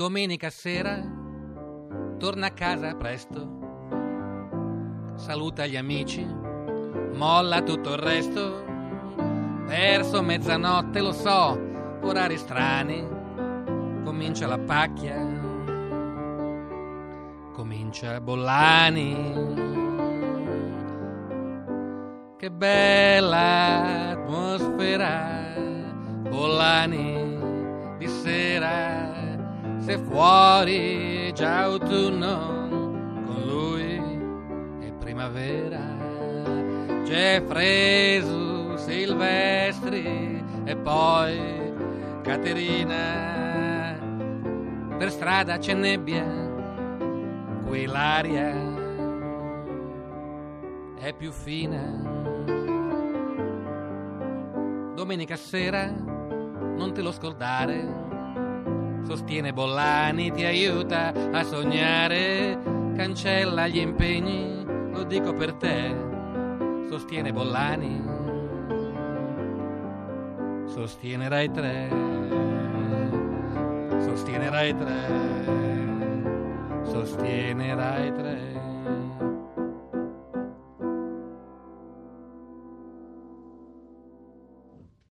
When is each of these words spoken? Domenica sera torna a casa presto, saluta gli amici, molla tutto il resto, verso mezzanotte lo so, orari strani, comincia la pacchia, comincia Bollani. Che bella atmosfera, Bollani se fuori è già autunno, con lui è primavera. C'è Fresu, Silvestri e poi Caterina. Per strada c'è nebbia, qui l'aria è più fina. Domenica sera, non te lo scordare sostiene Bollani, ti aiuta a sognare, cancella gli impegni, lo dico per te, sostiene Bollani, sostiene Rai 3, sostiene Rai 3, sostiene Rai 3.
Domenica 0.00 0.48
sera 0.48 0.98
torna 2.18 2.46
a 2.46 2.52
casa 2.52 2.94
presto, 2.94 3.46
saluta 5.16 5.66
gli 5.66 5.76
amici, 5.76 6.26
molla 7.12 7.60
tutto 7.60 7.92
il 7.92 7.98
resto, 7.98 8.64
verso 9.66 10.22
mezzanotte 10.22 11.02
lo 11.02 11.12
so, 11.12 11.54
orari 12.00 12.38
strani, 12.38 13.06
comincia 14.02 14.46
la 14.46 14.58
pacchia, 14.58 15.18
comincia 17.52 18.22
Bollani. 18.22 19.58
Che 22.38 22.50
bella 22.50 24.12
atmosfera, 24.12 25.52
Bollani 26.26 27.29
se 29.90 29.98
fuori 29.98 31.26
è 31.26 31.32
già 31.32 31.62
autunno, 31.62 32.36
con 33.26 33.42
lui 33.44 34.86
è 34.86 34.92
primavera. 34.92 35.82
C'è 37.02 37.42
Fresu, 37.44 38.76
Silvestri 38.76 40.44
e 40.62 40.76
poi 40.76 41.72
Caterina. 42.22 43.98
Per 44.96 45.10
strada 45.10 45.58
c'è 45.58 45.74
nebbia, 45.74 46.24
qui 47.66 47.84
l'aria 47.86 48.54
è 51.00 51.12
più 51.14 51.32
fina. 51.32 51.82
Domenica 54.94 55.34
sera, 55.34 55.90
non 55.90 56.92
te 56.92 57.02
lo 57.02 57.10
scordare 57.10 58.09
sostiene 59.10 59.52
Bollani, 59.52 60.30
ti 60.30 60.44
aiuta 60.44 61.12
a 61.32 61.42
sognare, 61.42 62.56
cancella 62.94 63.66
gli 63.66 63.78
impegni, 63.78 64.64
lo 64.92 65.02
dico 65.02 65.32
per 65.32 65.54
te, 65.54 65.92
sostiene 66.88 67.32
Bollani, 67.32 68.00
sostiene 70.66 71.28
Rai 71.28 71.50
3, 71.50 71.88
sostiene 73.98 74.48
Rai 74.48 74.76
3, 74.76 74.92
sostiene 76.84 77.74
Rai 77.74 78.14
3. 78.14 79.09